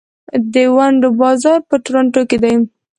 [0.53, 2.55] د ونډو بازار په تورنټو کې دی.